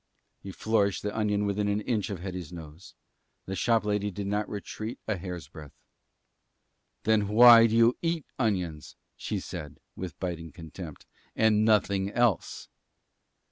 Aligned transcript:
He 0.41 0.51
flourished 0.51 1.03
the 1.03 1.15
onion 1.15 1.45
within 1.45 1.67
an 1.67 1.81
inch 1.81 2.09
of 2.09 2.21
Hetty's 2.21 2.51
nose. 2.51 2.95
The 3.45 3.55
shop 3.55 3.85
lady 3.85 4.09
did 4.09 4.25
not 4.25 4.49
retreat 4.49 4.97
a 5.07 5.15
hair's 5.15 5.47
breadth. 5.47 5.75
"Then 7.03 7.27
why 7.27 7.67
do 7.67 7.75
you 7.75 7.95
eat 8.01 8.25
onions," 8.39 8.95
she 9.15 9.39
said, 9.39 9.79
with 9.95 10.19
biting 10.19 10.51
contempt, 10.53 11.05
"and 11.35 11.63
nothing 11.63 12.09
else?" 12.09 12.67